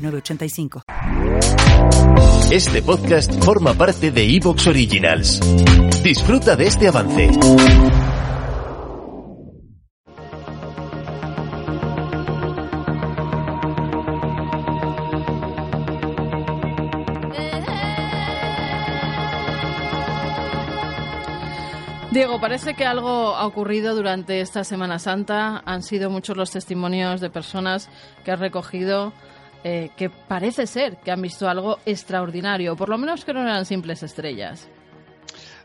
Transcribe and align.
906985. 0.00 0.82
Este 2.50 2.82
podcast 2.82 3.32
forma 3.44 3.74
parte 3.74 4.10
de 4.10 4.24
Evox 4.36 4.66
Originals. 4.66 5.40
Disfruta 6.02 6.56
de 6.56 6.66
este 6.66 6.88
avance. 6.88 7.30
Diego, 22.10 22.40
parece 22.40 22.74
que 22.74 22.84
algo 22.84 23.36
ha 23.36 23.46
ocurrido 23.46 23.94
durante 23.94 24.40
esta 24.40 24.64
Semana 24.64 24.98
Santa. 24.98 25.62
Han 25.64 25.84
sido 25.84 26.10
muchos 26.10 26.36
los 26.36 26.50
testimonios 26.50 27.20
de 27.20 27.30
personas 27.30 27.88
que 28.24 28.32
han 28.32 28.40
recogido 28.40 29.12
eh, 29.64 29.90
que 29.96 30.10
parece 30.10 30.66
ser 30.66 30.96
que 30.98 31.10
han 31.10 31.22
visto 31.22 31.48
algo 31.48 31.78
extraordinario, 31.84 32.76
por 32.76 32.88
lo 32.88 32.98
menos 32.98 33.24
que 33.24 33.32
no 33.32 33.42
eran 33.42 33.64
simples 33.64 34.02
estrellas. 34.02 34.68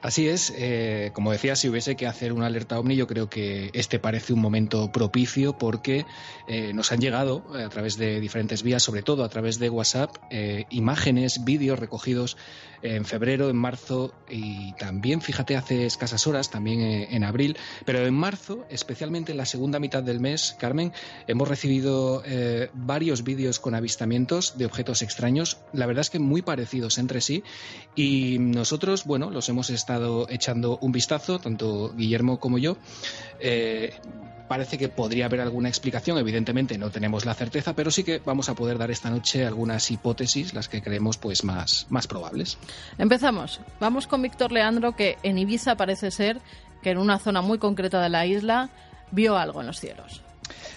Así 0.06 0.30
es, 0.30 0.54
eh, 0.56 1.10
como 1.14 1.32
decía, 1.32 1.56
si 1.56 1.68
hubiese 1.68 1.96
que 1.96 2.06
hacer 2.06 2.32
una 2.32 2.46
alerta 2.46 2.78
ovni, 2.78 2.96
yo 2.96 3.08
creo 3.08 3.28
que 3.28 3.72
este 3.74 3.98
parece 3.98 4.34
un 4.34 4.40
momento 4.40 4.92
propicio 4.92 5.58
porque 5.58 6.06
eh, 6.48 6.74
nos 6.74 6.92
han 6.92 7.00
llegado 7.00 7.44
a 7.56 7.70
través 7.70 7.98
de 7.98 8.20
diferentes 8.20 8.62
vías, 8.62 8.84
sobre 8.84 9.02
todo 9.02 9.24
a 9.24 9.30
través 9.30 9.58
de 9.58 9.68
WhatsApp, 9.72 10.16
imágenes, 10.70 11.44
vídeos 11.44 11.80
recogidos 11.80 12.38
en 12.86 13.06
febrero, 13.06 13.50
en 13.50 13.56
marzo 13.56 14.14
y 14.30 14.74
también, 14.74 15.22
fíjate, 15.22 15.56
hace 15.56 15.86
escasas 15.86 16.28
horas, 16.28 16.50
también 16.50 16.82
eh, 16.82 17.08
en 17.12 17.24
abril, 17.24 17.58
pero 17.86 18.06
en 18.06 18.14
marzo, 18.14 18.66
especialmente 18.70 19.32
en 19.32 19.38
la 19.38 19.46
segunda 19.46 19.80
mitad 19.80 20.04
del 20.04 20.20
mes, 20.20 20.56
Carmen, 20.60 20.94
hemos 21.28 21.48
recibido 21.48 22.22
eh, 22.26 22.70
varios 22.74 23.24
vídeos 23.24 23.60
con 23.60 23.76
avistamientos 23.76 24.58
de 24.58 24.66
objetos 24.66 25.02
extraños, 25.02 25.58
la 25.74 25.86
verdad 25.86 26.02
es 26.02 26.10
que 26.10 26.20
muy 26.20 26.42
parecidos 26.42 26.98
entre 26.98 27.22
sí. 27.22 27.44
Y 27.96 28.38
nosotros, 28.40 29.06
bueno, 29.06 29.32
los 29.32 29.50
hemos 29.50 29.70
estado 29.70 29.95
echando 30.30 30.78
un 30.82 30.92
vistazo, 30.92 31.40
tanto 31.40 31.94
Guillermo 31.96 32.40
como 32.40 32.58
yo. 32.58 32.78
Eh, 33.40 33.94
Parece 34.48 34.78
que 34.78 34.90
podría 34.90 35.26
haber 35.26 35.42
alguna 35.42 35.70
explicación, 35.70 36.20
evidentemente 36.20 36.78
no 36.78 36.92
tenemos 36.92 37.26
la 37.26 37.34
certeza, 37.34 37.74
pero 37.74 37.90
sí 37.90 38.04
que 38.04 38.22
vamos 38.24 38.48
a 38.48 38.54
poder 38.54 38.78
dar 38.78 38.92
esta 38.92 39.10
noche 39.10 39.44
algunas 39.44 39.90
hipótesis, 39.90 40.54
las 40.54 40.70
que 40.70 40.84
creemos 40.84 41.18
pues 41.18 41.44
más, 41.44 41.88
más 41.90 42.06
probables. 42.06 42.60
Empezamos. 43.00 43.60
Vamos 43.80 44.06
con 44.06 44.22
Víctor 44.22 44.52
Leandro, 44.52 44.96
que 44.96 45.18
en 45.24 45.40
Ibiza 45.40 45.76
parece 45.76 46.12
ser 46.12 46.42
que 46.84 46.92
en 46.92 47.00
una 47.00 47.18
zona 47.18 47.42
muy 47.42 47.58
concreta 47.58 48.00
de 48.02 48.10
la 48.10 48.28
isla 48.28 48.70
vio 49.10 49.36
algo 49.36 49.62
en 49.62 49.68
los 49.68 49.80
cielos. 49.80 50.22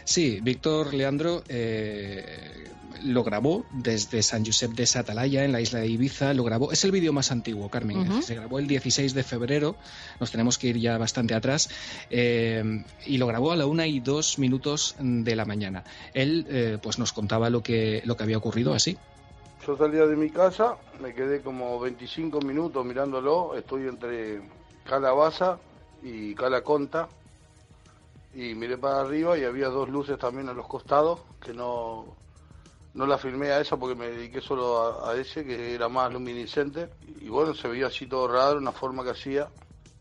Sí, 0.05 0.41
Víctor 0.41 0.95
Leandro 0.95 1.45
eh, 1.49 2.71
lo 3.05 3.25
grabó 3.25 3.65
desde 3.71 4.23
San 4.23 4.45
Josep 4.45 4.73
de 4.73 4.87
Satalaya, 4.87 5.45
en 5.45 5.53
la 5.53 5.61
isla 5.61 5.81
de 5.81 5.89
Ibiza. 5.89 6.35
Lo 6.35 6.45
grabó, 6.45 6.73
es 6.73 6.85
el 6.85 6.93
vídeo 6.93 7.13
más 7.13 7.31
antiguo, 7.31 7.69
Carmen. 7.69 8.23
Se 8.23 8.35
grabó 8.35 8.59
el 8.59 8.67
16 8.67 9.15
de 9.15 9.23
febrero, 9.23 9.77
nos 10.21 10.31
tenemos 10.31 10.59
que 10.59 10.69
ir 10.69 10.79
ya 10.79 10.99
bastante 10.99 11.35
atrás, 11.35 11.71
eh, 12.11 12.85
y 13.07 13.19
lo 13.19 13.27
grabó 13.27 13.53
a 13.53 13.57
la 13.57 13.67
una 13.67 13.87
y 13.87 14.01
dos 14.01 14.39
minutos 14.39 14.97
de 14.99 15.37
la 15.37 15.45
mañana. 15.45 15.85
Él 16.15 16.47
eh, 16.49 16.79
pues 16.83 16.99
nos 16.99 17.13
contaba 17.13 17.51
lo 17.51 17.63
que, 17.63 18.03
lo 18.05 18.17
que 18.17 18.23
había 18.23 18.39
ocurrido 18.39 18.75
así. 18.75 18.97
Yo 19.67 19.77
salía 19.77 20.07
de 20.07 20.17
mi 20.17 20.31
casa, 20.31 20.77
me 21.01 21.15
quedé 21.15 21.41
como 21.41 21.79
25 21.81 22.41
minutos 22.41 22.85
mirándolo, 22.85 23.55
estoy 23.57 23.87
entre 23.87 24.41
Calabaza 24.85 25.59
y 26.03 26.35
Calaconta, 26.35 27.09
y 28.35 28.55
miré 28.55 28.79
para 28.79 29.01
arriba 29.01 29.37
y 29.37 29.45
había 29.45 29.69
dos 29.69 29.89
luces 29.89 30.19
también 30.19 30.49
a 30.49 30.53
los 30.53 30.67
costados 30.67 31.21
que 31.41 31.53
no 31.53 32.07
no 32.95 33.07
la 33.07 33.19
filmé 33.19 33.51
a 33.51 33.61
esa 33.61 33.77
porque 33.77 33.95
me 33.95 34.09
dediqué 34.09 34.41
solo 34.41 35.05
a, 35.05 35.17
ese, 35.17 35.45
que 35.45 35.75
era 35.75 35.89
más 35.89 36.13
luminiscente. 36.13 36.91
Y 37.21 37.29
bueno, 37.29 37.55
se 37.55 37.69
veía 37.69 37.87
así 37.87 38.07
todo 38.07 38.29
raro, 38.29 38.59
una 38.59 38.73
forma 38.73 39.05
que 39.05 39.11
hacía. 39.11 39.49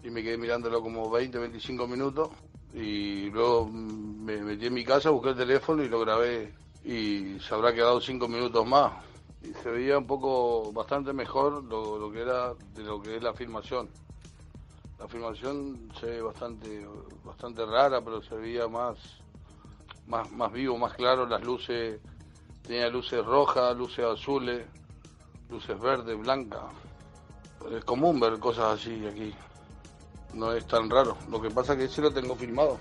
Y 0.04 0.10
me 0.10 0.24
quedé 0.24 0.38
mirándolo 0.38 0.82
como 0.82 1.10
20, 1.10 1.38
25 1.38 1.88
minutos. 1.88 2.30
Y 2.74 3.30
luego 3.30 3.68
me 3.68 4.38
metí 4.38 4.68
en 4.68 4.74
mi 4.74 4.84
casa, 4.84 5.10
busqué 5.10 5.30
el 5.30 5.38
teléfono 5.38 5.84
y 5.84 5.90
lo 5.90 6.00
grabé. 6.00 6.54
Y 6.84 7.40
se 7.40 7.54
habrá 7.54 7.74
quedado 7.74 8.00
5 8.00 8.28
minutos 8.28 8.66
más. 8.66 8.94
Y 9.44 9.54
se 9.62 9.70
veía 9.70 9.98
un 9.98 10.08
poco 10.08 10.72
bastante 10.72 11.14
mejor 11.14 11.64
lo, 11.64 12.00
lo 12.00 12.12
que 12.12 12.22
era 12.22 12.54
de 12.54 12.84
lo 12.84 13.02
que 13.02 13.18
es 13.18 13.24
la 13.24 13.34
filmación. 13.34 13.90
La 14.98 15.08
filmación 15.08 15.92
se 16.00 16.08
ve 16.08 16.22
bastante, 16.22 16.86
bastante 17.24 17.64
rara, 17.66 18.02
pero 18.02 18.22
se 18.24 18.36
veía 18.36 18.68
más, 18.68 18.98
más, 20.08 20.32
más 20.32 20.52
vivo, 20.52 20.76
más 20.78 20.94
claro, 20.96 21.28
las 21.28 21.44
luces 21.44 22.00
Tenía 22.68 22.90
luces 22.90 23.26
rojas, 23.26 23.78
luces 23.78 24.04
azules, 24.04 24.66
luces 25.50 25.80
verdes, 25.80 26.20
blancas. 26.20 26.64
Es 27.72 27.86
común 27.86 28.20
ver 28.20 28.38
cosas 28.40 28.78
así 28.78 29.08
aquí. 29.08 29.34
No 30.34 30.52
es 30.52 30.68
tan 30.68 30.90
raro. 30.90 31.18
Lo 31.32 31.42
que 31.42 31.50
pasa 31.50 31.74
es 31.74 31.80
que 31.80 31.88
sí 31.88 32.02
lo 32.02 32.12
tengo 32.12 32.36
filmado. 32.36 32.78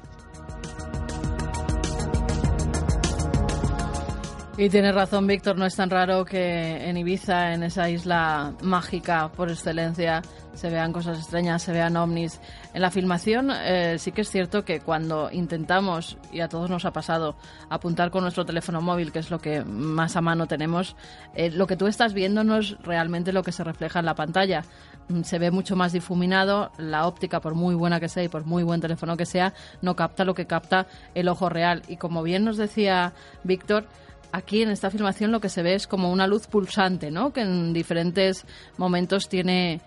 Y 4.58 4.68
tiene 4.70 4.90
razón, 4.90 5.26
Víctor, 5.26 5.56
no 5.56 5.66
es 5.66 5.76
tan 5.76 5.90
raro 5.90 6.24
que 6.24 6.88
en 6.88 6.96
Ibiza, 6.96 7.52
en 7.52 7.62
esa 7.62 7.88
isla 7.88 8.54
mágica 8.62 9.30
por 9.30 9.50
excelencia, 9.50 10.22
se 10.56 10.70
vean 10.70 10.92
cosas 10.92 11.18
extrañas, 11.18 11.62
se 11.62 11.72
vean 11.72 11.96
ovnis. 11.96 12.40
En 12.74 12.82
la 12.82 12.90
filmación 12.90 13.50
eh, 13.52 13.96
sí 13.98 14.12
que 14.12 14.22
es 14.22 14.30
cierto 14.30 14.64
que 14.64 14.80
cuando 14.80 15.30
intentamos, 15.30 16.16
y 16.32 16.40
a 16.40 16.48
todos 16.48 16.70
nos 16.70 16.84
ha 16.84 16.92
pasado, 16.92 17.36
apuntar 17.68 18.10
con 18.10 18.22
nuestro 18.22 18.44
teléfono 18.44 18.80
móvil, 18.80 19.12
que 19.12 19.18
es 19.18 19.30
lo 19.30 19.38
que 19.38 19.64
más 19.64 20.16
a 20.16 20.20
mano 20.20 20.46
tenemos, 20.46 20.96
eh, 21.34 21.50
lo 21.50 21.66
que 21.66 21.76
tú 21.76 21.86
estás 21.86 22.14
viendo 22.14 22.42
no 22.42 22.56
es 22.56 22.76
realmente 22.82 23.32
lo 23.32 23.42
que 23.42 23.52
se 23.52 23.64
refleja 23.64 24.00
en 24.00 24.06
la 24.06 24.14
pantalla. 24.14 24.64
Mm, 25.08 25.22
se 25.22 25.38
ve 25.38 25.50
mucho 25.50 25.76
más 25.76 25.92
difuminado, 25.92 26.72
la 26.78 27.06
óptica, 27.06 27.40
por 27.40 27.54
muy 27.54 27.74
buena 27.74 28.00
que 28.00 28.08
sea 28.08 28.24
y 28.24 28.28
por 28.28 28.44
muy 28.44 28.62
buen 28.62 28.80
teléfono 28.80 29.16
que 29.16 29.26
sea, 29.26 29.54
no 29.82 29.94
capta 29.94 30.24
lo 30.24 30.34
que 30.34 30.46
capta 30.46 30.86
el 31.14 31.28
ojo 31.28 31.48
real. 31.48 31.82
Y 31.88 31.96
como 31.96 32.22
bien 32.22 32.44
nos 32.44 32.56
decía 32.56 33.12
Víctor, 33.44 33.86
aquí 34.32 34.62
en 34.62 34.70
esta 34.70 34.90
filmación 34.90 35.32
lo 35.32 35.40
que 35.40 35.48
se 35.48 35.62
ve 35.62 35.74
es 35.74 35.86
como 35.86 36.10
una 36.10 36.26
luz 36.26 36.46
pulsante, 36.46 37.10
¿no? 37.10 37.32
Que 37.32 37.42
en 37.42 37.72
diferentes 37.72 38.44
momentos 38.76 39.28
tiene 39.28 39.80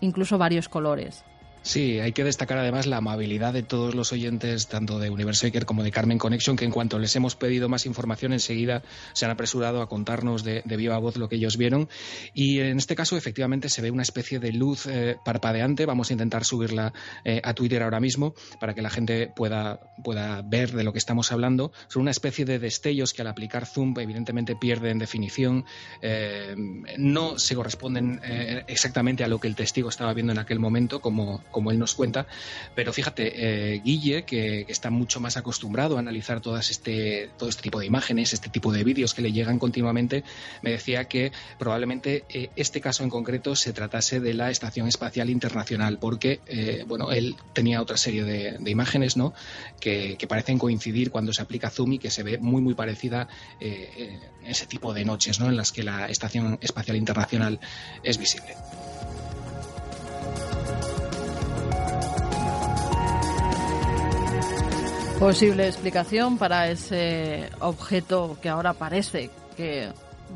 incluso 0.00 0.38
varios 0.38 0.68
colores. 0.68 1.24
Sí, 1.64 1.98
hay 1.98 2.12
que 2.12 2.24
destacar 2.24 2.58
además 2.58 2.84
la 2.84 2.98
amabilidad 2.98 3.54
de 3.54 3.62
todos 3.62 3.94
los 3.94 4.12
oyentes, 4.12 4.68
tanto 4.68 4.98
de 4.98 5.08
Universo 5.08 5.46
como 5.64 5.82
de 5.82 5.90
Carmen 5.90 6.18
Connection, 6.18 6.56
que 6.56 6.66
en 6.66 6.70
cuanto 6.70 6.98
les 6.98 7.16
hemos 7.16 7.36
pedido 7.36 7.70
más 7.70 7.86
información, 7.86 8.34
enseguida 8.34 8.82
se 9.14 9.24
han 9.24 9.30
apresurado 9.30 9.80
a 9.80 9.88
contarnos 9.88 10.44
de, 10.44 10.62
viva 10.66 10.98
voz 10.98 11.16
lo 11.16 11.26
que 11.26 11.36
ellos 11.36 11.56
vieron. 11.56 11.88
Y 12.34 12.60
en 12.60 12.76
este 12.76 12.94
caso, 12.94 13.16
efectivamente, 13.16 13.70
se 13.70 13.80
ve 13.80 13.90
una 13.90 14.02
especie 14.02 14.40
de 14.40 14.52
luz 14.52 14.86
eh, 14.86 15.16
parpadeante. 15.24 15.86
Vamos 15.86 16.10
a 16.10 16.12
intentar 16.12 16.44
subirla 16.44 16.92
eh, 17.24 17.40
a 17.42 17.54
Twitter 17.54 17.82
ahora 17.82 17.98
mismo 17.98 18.34
para 18.60 18.74
que 18.74 18.82
la 18.82 18.90
gente 18.90 19.32
pueda, 19.34 19.80
pueda 20.04 20.42
ver 20.42 20.72
de 20.72 20.84
lo 20.84 20.92
que 20.92 20.98
estamos 20.98 21.32
hablando. 21.32 21.72
Son 21.88 22.02
una 22.02 22.10
especie 22.10 22.44
de 22.44 22.58
destellos 22.58 23.14
que 23.14 23.22
al 23.22 23.28
aplicar 23.28 23.64
zoom, 23.64 23.94
evidentemente, 23.98 24.54
pierden 24.54 24.98
definición. 24.98 25.64
Eh, 26.02 26.54
no 26.98 27.38
se 27.38 27.54
corresponden 27.54 28.20
exactamente 28.66 29.24
a 29.24 29.28
lo 29.28 29.40
que 29.40 29.48
el 29.48 29.56
testigo 29.56 29.88
estaba 29.88 30.12
viendo 30.12 30.32
en 30.32 30.38
aquel 30.38 30.58
momento, 30.58 31.00
como 31.00 31.42
como 31.54 31.70
él 31.70 31.78
nos 31.78 31.94
cuenta. 31.94 32.26
Pero 32.74 32.92
fíjate, 32.92 33.74
eh, 33.74 33.80
Guille, 33.82 34.24
que, 34.24 34.66
está 34.68 34.90
mucho 34.90 35.20
más 35.20 35.36
acostumbrado 35.36 35.96
a 35.96 36.00
analizar 36.00 36.40
todas 36.40 36.70
este, 36.70 37.30
todo 37.38 37.48
este 37.48 37.62
tipo 37.62 37.78
de 37.78 37.86
imágenes, 37.86 38.32
este 38.32 38.50
tipo 38.50 38.72
de 38.72 38.82
vídeos 38.82 39.14
que 39.14 39.22
le 39.22 39.32
llegan 39.32 39.58
continuamente, 39.58 40.24
me 40.62 40.72
decía 40.72 41.04
que 41.04 41.30
probablemente 41.58 42.24
eh, 42.28 42.50
este 42.56 42.80
caso 42.80 43.04
en 43.04 43.10
concreto 43.10 43.54
se 43.54 43.72
tratase 43.72 44.18
de 44.18 44.34
la 44.34 44.50
Estación 44.50 44.88
Espacial 44.88 45.30
Internacional, 45.30 45.98
porque 45.98 46.40
eh, 46.46 46.84
bueno, 46.88 47.12
él 47.12 47.36
tenía 47.52 47.80
otra 47.80 47.96
serie 47.96 48.24
de, 48.24 48.70
imágenes 48.70 49.16
¿no? 49.16 49.32
Que, 49.80 50.18
parecen 50.28 50.58
coincidir 50.58 51.12
cuando 51.12 51.32
se 51.32 51.42
aplica 51.42 51.70
zoom 51.70 51.92
y 51.92 51.98
que 51.98 52.10
se 52.10 52.24
ve 52.24 52.38
muy 52.38 52.60
muy 52.60 52.74
parecida 52.74 53.28
ese 53.60 54.66
tipo 54.66 54.92
de 54.94 55.04
noches 55.04 55.38
¿no? 55.38 55.48
en 55.48 55.56
las 55.56 55.70
que 55.70 55.84
la 55.84 56.06
Estación 56.06 56.58
Espacial 56.60 56.96
Internacional 56.96 57.60
es 58.02 58.18
visible. 58.18 58.56
Posible 65.24 65.66
explicación 65.66 66.36
para 66.36 66.68
ese 66.68 67.48
objeto 67.60 68.36
que 68.42 68.50
ahora 68.50 68.74
parece 68.74 69.30
que 69.56 69.88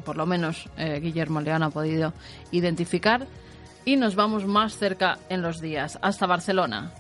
por 0.03 0.17
lo 0.17 0.25
menos 0.25 0.67
eh, 0.79 0.99
Guillermo 0.99 1.43
León 1.43 1.63
ha 1.63 1.69
podido 1.69 2.15
identificar. 2.53 3.27
Y 3.85 3.97
nos 3.97 4.15
vamos 4.15 4.47
más 4.47 4.79
cerca 4.79 5.19
en 5.29 5.43
los 5.43 5.61
días, 5.61 5.99
hasta 6.01 6.25
Barcelona. 6.25 6.91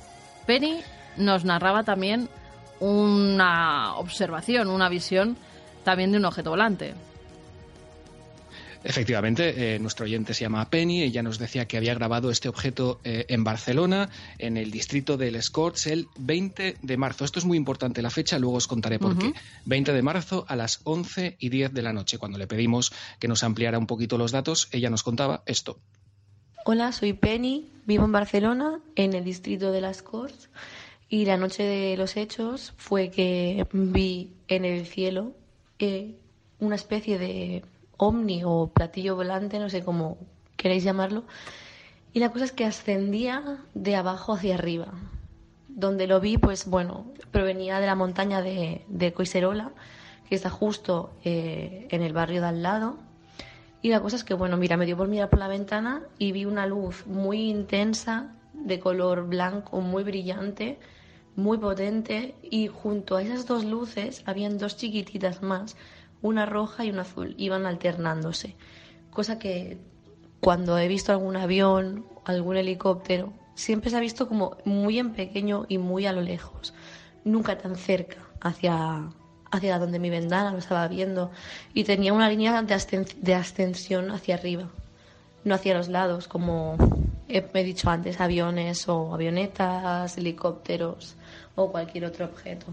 Penny 0.44 0.80
nos 1.16 1.46
narraba 1.46 1.82
también 1.82 2.28
una 2.78 3.94
observación, 3.94 4.68
una 4.68 4.90
visión 4.90 5.38
también 5.82 6.12
de 6.12 6.18
un 6.18 6.26
objeto 6.26 6.50
volante. 6.50 6.92
Efectivamente, 8.84 9.74
eh, 9.74 9.78
nuestro 9.78 10.04
oyente 10.04 10.34
se 10.34 10.42
llama 10.42 10.70
Penny. 10.70 11.02
Ella 11.02 11.22
nos 11.22 11.38
decía 11.38 11.66
que 11.66 11.76
había 11.76 11.94
grabado 11.94 12.30
este 12.30 12.48
objeto 12.48 13.00
eh, 13.04 13.26
en 13.28 13.44
Barcelona, 13.44 14.08
en 14.38 14.56
el 14.56 14.70
distrito 14.70 15.16
del 15.16 15.36
Escorts, 15.36 15.86
el 15.88 16.06
20 16.18 16.76
de 16.80 16.96
marzo. 16.96 17.24
Esto 17.24 17.38
es 17.38 17.44
muy 17.44 17.56
importante 17.56 18.02
la 18.02 18.10
fecha, 18.10 18.38
luego 18.38 18.56
os 18.56 18.66
contaré 18.66 18.98
por 18.98 19.18
qué. 19.18 19.32
20 19.64 19.92
de 19.92 20.02
marzo 20.02 20.44
a 20.48 20.56
las 20.56 20.80
11 20.84 21.36
y 21.38 21.48
10 21.48 21.72
de 21.72 21.82
la 21.82 21.92
noche. 21.92 22.18
Cuando 22.18 22.38
le 22.38 22.46
pedimos 22.46 22.92
que 23.18 23.28
nos 23.28 23.42
ampliara 23.42 23.78
un 23.78 23.86
poquito 23.86 24.16
los 24.16 24.32
datos, 24.32 24.68
ella 24.70 24.90
nos 24.90 25.02
contaba 25.02 25.42
esto. 25.46 25.78
Hola, 26.64 26.92
soy 26.92 27.14
Penny, 27.14 27.66
vivo 27.86 28.04
en 28.04 28.12
Barcelona, 28.12 28.80
en 28.94 29.14
el 29.14 29.24
distrito 29.24 29.72
de 29.72 29.80
las 29.80 30.02
Corts, 30.02 30.50
y 31.08 31.24
la 31.24 31.36
noche 31.36 31.62
de 31.62 31.96
los 31.96 32.16
hechos 32.16 32.74
fue 32.76 33.10
que 33.10 33.66
vi 33.72 34.32
en 34.48 34.64
el 34.64 34.86
cielo 34.86 35.32
eh, 35.78 36.14
una 36.58 36.74
especie 36.74 37.18
de 37.18 37.62
ovni 37.98 38.42
o 38.44 38.70
platillo 38.72 39.16
volante, 39.16 39.58
no 39.58 39.68
sé 39.68 39.84
cómo 39.84 40.16
queréis 40.56 40.84
llamarlo. 40.84 41.24
Y 42.14 42.20
la 42.20 42.30
cosa 42.30 42.46
es 42.46 42.52
que 42.52 42.64
ascendía 42.64 43.58
de 43.74 43.96
abajo 43.96 44.32
hacia 44.32 44.54
arriba. 44.54 44.94
Donde 45.68 46.06
lo 46.06 46.20
vi, 46.20 46.38
pues 46.38 46.66
bueno, 46.66 47.06
provenía 47.30 47.78
de 47.80 47.86
la 47.86 47.94
montaña 47.94 48.40
de, 48.40 48.84
de 48.88 49.12
Coiserola, 49.12 49.72
que 50.28 50.34
está 50.34 50.48
justo 50.50 51.10
eh, 51.24 51.86
en 51.90 52.02
el 52.02 52.12
barrio 52.12 52.40
de 52.40 52.48
al 52.48 52.62
lado. 52.62 52.96
Y 53.82 53.90
la 53.90 54.00
cosa 54.00 54.16
es 54.16 54.24
que, 54.24 54.34
bueno, 54.34 54.56
mira, 54.56 54.76
me 54.76 54.86
dio 54.86 54.96
por 54.96 55.08
mirar 55.08 55.28
por 55.28 55.38
la 55.38 55.48
ventana 55.48 56.02
y 56.18 56.32
vi 56.32 56.46
una 56.46 56.66
luz 56.66 57.06
muy 57.06 57.50
intensa, 57.50 58.34
de 58.52 58.80
color 58.80 59.28
blanco, 59.28 59.80
muy 59.80 60.02
brillante, 60.02 60.78
muy 61.36 61.58
potente. 61.58 62.34
Y 62.42 62.68
junto 62.68 63.16
a 63.16 63.22
esas 63.22 63.46
dos 63.46 63.64
luces 63.64 64.22
habían 64.26 64.58
dos 64.58 64.76
chiquititas 64.76 65.42
más 65.42 65.76
una 66.22 66.46
roja 66.46 66.84
y 66.84 66.90
una 66.90 67.02
azul, 67.02 67.34
iban 67.38 67.66
alternándose. 67.66 68.56
Cosa 69.10 69.38
que 69.38 69.78
cuando 70.40 70.78
he 70.78 70.88
visto 70.88 71.12
algún 71.12 71.36
avión, 71.36 72.06
algún 72.24 72.56
helicóptero, 72.56 73.32
siempre 73.54 73.90
se 73.90 73.96
ha 73.96 74.00
visto 74.00 74.28
como 74.28 74.56
muy 74.64 74.98
en 74.98 75.12
pequeño 75.12 75.66
y 75.68 75.78
muy 75.78 76.06
a 76.06 76.12
lo 76.12 76.20
lejos, 76.20 76.74
nunca 77.24 77.58
tan 77.58 77.76
cerca 77.76 78.18
hacia, 78.40 79.10
hacia 79.50 79.78
donde 79.78 79.98
mi 79.98 80.10
ventana 80.10 80.52
lo 80.52 80.58
estaba 80.58 80.86
viendo 80.88 81.30
y 81.74 81.84
tenía 81.84 82.12
una 82.12 82.28
línea 82.28 82.62
de, 82.62 83.06
de 83.16 83.34
ascensión 83.34 84.10
hacia 84.10 84.36
arriba, 84.36 84.68
no 85.44 85.54
hacia 85.54 85.76
los 85.76 85.88
lados 85.88 86.28
como 86.28 86.76
he 87.28 87.64
dicho 87.64 87.90
antes, 87.90 88.20
aviones 88.20 88.88
o 88.88 89.14
avionetas, 89.14 90.16
helicópteros 90.16 91.16
o 91.56 91.70
cualquier 91.70 92.06
otro 92.06 92.26
objeto. 92.26 92.66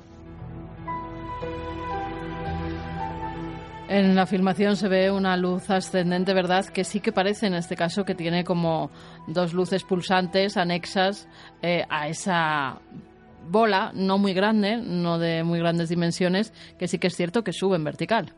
En 3.88 4.16
la 4.16 4.26
filmación 4.26 4.76
se 4.78 4.88
ve 4.88 5.12
una 5.12 5.38
luz 5.38 5.70
ascendente, 5.70 6.34
¿verdad? 6.34 6.66
Que 6.66 6.84
sí 6.84 7.02
que 7.02 7.12
parece 7.12 7.46
en 7.46 7.54
este 7.54 7.76
caso 7.76 8.04
que 8.04 8.16
tiene 8.16 8.44
como 8.44 8.90
dos 9.28 9.54
luces 9.54 9.84
pulsantes 9.84 10.58
anexas 10.58 11.28
eh, 11.62 11.86
a 11.88 12.08
esa 12.08 12.82
bola, 13.48 13.92
no 13.94 14.18
muy 14.18 14.34
grande, 14.34 14.78
no 14.78 15.20
de 15.20 15.44
muy 15.44 15.60
grandes 15.60 15.90
dimensiones, 15.90 16.52
que 16.80 16.88
sí 16.88 16.98
que 16.98 17.08
es 17.08 17.16
cierto 17.16 17.44
que 17.44 17.54
sube 17.54 17.76
en 17.76 17.84
vertical. 17.84 18.34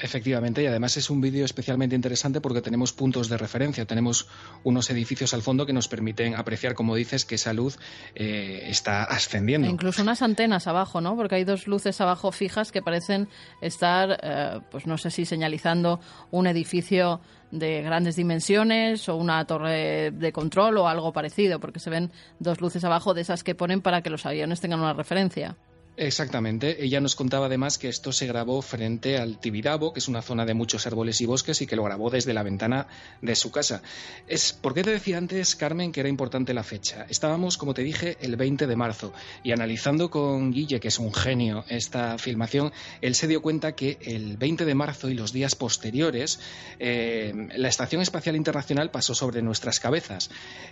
Efectivamente, 0.00 0.62
y 0.62 0.66
además 0.66 0.96
es 0.96 1.10
un 1.10 1.20
vídeo 1.20 1.44
especialmente 1.44 1.96
interesante 1.96 2.40
porque 2.40 2.62
tenemos 2.62 2.92
puntos 2.92 3.28
de 3.28 3.36
referencia, 3.36 3.84
tenemos 3.84 4.28
unos 4.64 4.90
edificios 4.90 5.34
al 5.34 5.42
fondo 5.42 5.66
que 5.66 5.72
nos 5.72 5.88
permiten 5.88 6.34
apreciar, 6.34 6.74
como 6.74 6.94
dices, 6.94 7.24
que 7.24 7.34
esa 7.34 7.52
luz 7.52 7.78
eh, 8.14 8.62
está 8.66 9.04
ascendiendo. 9.04 9.66
E 9.66 9.70
incluso 9.70 10.02
unas 10.02 10.22
antenas 10.22 10.66
abajo, 10.66 11.00
¿no? 11.00 11.16
Porque 11.16 11.36
hay 11.36 11.44
dos 11.44 11.66
luces 11.66 12.00
abajo 12.00 12.32
fijas 12.32 12.72
que 12.72 12.82
parecen 12.82 13.28
estar, 13.60 14.18
eh, 14.22 14.60
pues 14.70 14.86
no 14.86 14.98
sé 14.98 15.10
si 15.10 15.24
señalizando 15.24 16.00
un 16.30 16.46
edificio 16.46 17.20
de 17.50 17.82
grandes 17.82 18.16
dimensiones 18.16 19.08
o 19.08 19.16
una 19.16 19.44
torre 19.46 20.10
de 20.10 20.32
control 20.32 20.78
o 20.78 20.88
algo 20.88 21.12
parecido, 21.12 21.60
porque 21.60 21.80
se 21.80 21.90
ven 21.90 22.12
dos 22.38 22.60
luces 22.60 22.84
abajo 22.84 23.14
de 23.14 23.22
esas 23.22 23.42
que 23.42 23.54
ponen 23.54 23.80
para 23.80 24.02
que 24.02 24.10
los 24.10 24.26
aviones 24.26 24.60
tengan 24.60 24.80
una 24.80 24.92
referencia. 24.92 25.56
Exactamente. 25.98 26.84
Ella 26.84 27.00
nos 27.00 27.16
contaba 27.16 27.46
además 27.46 27.76
que 27.76 27.88
esto 27.88 28.12
se 28.12 28.28
grabó 28.28 28.62
frente 28.62 29.18
al 29.18 29.40
Tibidabo, 29.40 29.92
que 29.92 29.98
es 29.98 30.06
una 30.06 30.22
zona 30.22 30.46
de 30.46 30.54
muchos 30.54 30.86
árboles 30.86 31.20
y 31.20 31.26
bosques, 31.26 31.60
y 31.60 31.66
que 31.66 31.74
lo 31.74 31.82
grabó 31.82 32.08
desde 32.08 32.32
la 32.32 32.44
ventana 32.44 32.86
de 33.20 33.34
su 33.34 33.50
casa. 33.50 33.82
Es, 34.28 34.52
¿Por 34.52 34.74
qué 34.74 34.84
te 34.84 34.92
decía 34.92 35.18
antes, 35.18 35.56
Carmen, 35.56 35.90
que 35.90 35.98
era 35.98 36.08
importante 36.08 36.54
la 36.54 36.62
fecha? 36.62 37.04
Estábamos, 37.08 37.58
como 37.58 37.74
te 37.74 37.82
dije, 37.82 38.16
el 38.20 38.36
20 38.36 38.68
de 38.68 38.76
marzo, 38.76 39.12
y 39.42 39.50
analizando 39.50 40.08
con 40.08 40.52
Guille, 40.52 40.78
que 40.78 40.86
es 40.86 41.00
un 41.00 41.12
genio, 41.12 41.64
esta 41.68 42.16
filmación, 42.16 42.72
él 43.00 43.16
se 43.16 43.26
dio 43.26 43.42
cuenta 43.42 43.74
que 43.74 43.98
el 44.00 44.36
20 44.36 44.66
de 44.66 44.74
marzo 44.76 45.10
y 45.10 45.14
los 45.14 45.32
días 45.32 45.56
posteriores, 45.56 46.38
eh, 46.78 47.48
la 47.56 47.68
Estación 47.68 48.02
Espacial 48.02 48.36
Internacional 48.36 48.92
pasó 48.92 49.16
sobre 49.16 49.42
nuestras 49.42 49.80
cabezas. 49.80 50.30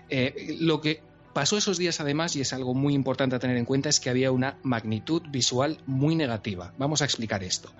Eh, 0.09 0.57
lo 0.61 0.81
que 0.81 1.01
Pasó 1.37 1.59
esos 1.59 1.77
días 1.77 2.01
además, 2.01 2.35
y 2.35 2.41
es 2.41 2.55
algo 2.55 2.73
muy 2.73 2.95
importante 2.95 3.37
a 3.37 3.39
tener 3.39 3.59
en 3.59 3.67
cuenta, 3.67 3.91
es 3.91 4.01
que 4.01 4.09
había 4.09 4.33
una 4.33 4.57
magnitud 4.63 5.21
visual 5.29 5.77
muy 5.85 6.17
negativa. 6.17 6.73
Vamos 6.79 7.03
a 7.03 7.05
explicar 7.05 7.45
esto. 7.45 7.71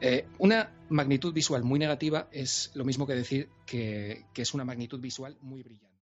Eh, 0.00 0.26
una 0.38 0.70
magnitud 0.88 1.32
visual 1.32 1.64
muy 1.64 1.80
negativa 1.80 2.28
es 2.30 2.70
lo 2.74 2.84
mismo 2.84 3.04
que 3.04 3.14
decir 3.16 3.48
que, 3.66 4.26
que 4.32 4.42
es 4.42 4.54
una 4.54 4.64
magnitud 4.64 5.00
visual 5.00 5.36
muy 5.42 5.64
brillante. 5.64 5.96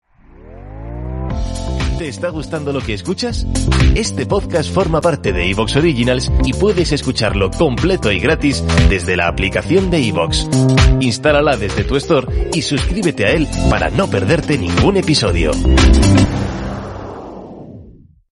¿Te 1.96 2.08
está 2.08 2.28
gustando 2.28 2.70
lo 2.70 2.82
que 2.82 2.92
escuchas? 2.92 3.46
Este 3.94 4.26
podcast 4.26 4.70
forma 4.70 5.00
parte 5.00 5.32
de 5.32 5.48
Evox 5.48 5.76
Originals 5.76 6.30
y 6.44 6.52
puedes 6.52 6.92
escucharlo 6.92 7.50
completo 7.50 8.12
y 8.12 8.20
gratis 8.20 8.62
desde 8.90 9.16
la 9.16 9.28
aplicación 9.28 9.90
de 9.90 10.06
Evox. 10.06 10.46
Instálala 11.00 11.56
desde 11.56 11.84
tu 11.84 11.96
store 11.96 12.50
y 12.52 12.60
suscríbete 12.60 13.24
a 13.24 13.30
él 13.30 13.48
para 13.70 13.88
no 13.88 14.10
perderte 14.10 14.58
ningún 14.58 14.98
episodio. 14.98 15.52